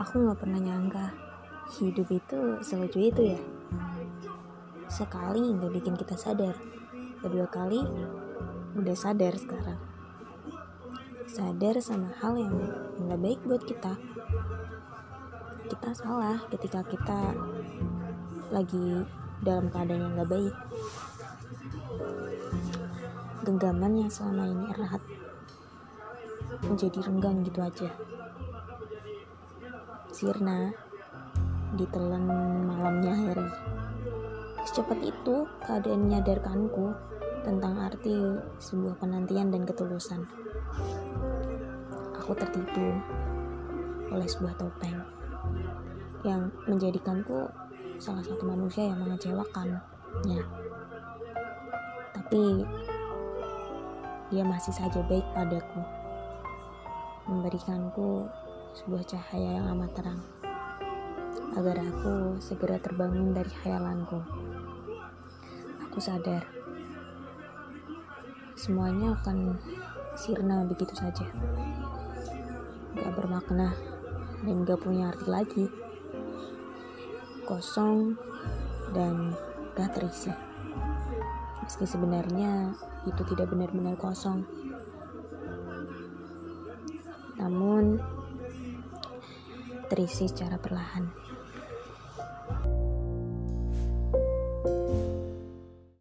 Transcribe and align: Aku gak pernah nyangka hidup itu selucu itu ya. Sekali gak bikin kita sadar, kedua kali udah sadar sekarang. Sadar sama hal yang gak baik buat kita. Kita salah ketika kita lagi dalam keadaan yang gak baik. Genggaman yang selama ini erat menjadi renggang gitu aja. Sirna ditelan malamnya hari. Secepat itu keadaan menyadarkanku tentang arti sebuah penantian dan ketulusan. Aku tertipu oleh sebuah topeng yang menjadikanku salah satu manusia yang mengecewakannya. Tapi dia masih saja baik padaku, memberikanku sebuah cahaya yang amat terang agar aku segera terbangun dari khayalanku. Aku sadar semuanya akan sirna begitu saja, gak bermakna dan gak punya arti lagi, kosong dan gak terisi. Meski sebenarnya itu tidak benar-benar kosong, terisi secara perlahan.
Aku 0.00 0.24
gak 0.24 0.40
pernah 0.40 0.56
nyangka 0.56 1.12
hidup 1.76 2.08
itu 2.08 2.56
selucu 2.64 3.04
itu 3.04 3.36
ya. 3.36 3.40
Sekali 4.88 5.52
gak 5.60 5.76
bikin 5.76 5.92
kita 5.92 6.16
sadar, 6.16 6.56
kedua 7.20 7.44
kali 7.52 7.84
udah 8.80 8.96
sadar 8.96 9.36
sekarang. 9.36 9.76
Sadar 11.28 11.84
sama 11.84 12.08
hal 12.16 12.32
yang 12.40 12.56
gak 13.12 13.20
baik 13.20 13.40
buat 13.44 13.60
kita. 13.68 13.92
Kita 15.68 15.90
salah 15.92 16.48
ketika 16.48 16.80
kita 16.80 17.36
lagi 18.48 19.04
dalam 19.44 19.68
keadaan 19.68 20.00
yang 20.00 20.16
gak 20.16 20.32
baik. 20.32 20.54
Genggaman 23.44 24.00
yang 24.00 24.08
selama 24.08 24.48
ini 24.48 24.64
erat 24.72 25.04
menjadi 26.64 27.04
renggang 27.04 27.44
gitu 27.44 27.60
aja. 27.60 27.92
Sirna 30.10 30.74
ditelan 31.78 32.26
malamnya 32.66 33.14
hari. 33.14 33.46
Secepat 34.66 34.98
itu 35.06 35.46
keadaan 35.62 36.10
menyadarkanku 36.10 36.90
tentang 37.46 37.78
arti 37.78 38.18
sebuah 38.58 38.98
penantian 38.98 39.54
dan 39.54 39.62
ketulusan. 39.62 40.26
Aku 42.18 42.34
tertipu 42.34 42.90
oleh 44.10 44.26
sebuah 44.26 44.58
topeng 44.58 44.98
yang 46.26 46.50
menjadikanku 46.66 47.46
salah 48.02 48.26
satu 48.26 48.44
manusia 48.44 48.90
yang 48.90 48.98
mengecewakannya. 49.06 50.42
Tapi 52.18 52.44
dia 54.34 54.42
masih 54.42 54.74
saja 54.74 55.00
baik 55.06 55.24
padaku, 55.32 55.80
memberikanku 57.30 58.26
sebuah 58.78 59.02
cahaya 59.02 59.58
yang 59.58 59.66
amat 59.74 59.90
terang 59.98 60.20
agar 61.58 61.82
aku 61.82 62.38
segera 62.38 62.78
terbangun 62.78 63.34
dari 63.34 63.50
khayalanku. 63.50 64.22
Aku 65.90 65.98
sadar 65.98 66.46
semuanya 68.54 69.18
akan 69.18 69.58
sirna 70.14 70.62
begitu 70.68 70.94
saja, 70.94 71.26
gak 72.94 73.12
bermakna 73.18 73.74
dan 74.46 74.62
gak 74.62 74.78
punya 74.84 75.10
arti 75.10 75.26
lagi, 75.26 75.64
kosong 77.48 78.14
dan 78.94 79.34
gak 79.74 79.96
terisi. 79.98 80.30
Meski 81.66 81.88
sebenarnya 81.88 82.76
itu 83.08 83.22
tidak 83.34 83.50
benar-benar 83.50 83.98
kosong, 83.98 84.46
terisi 89.90 90.30
secara 90.30 90.54
perlahan. 90.62 91.10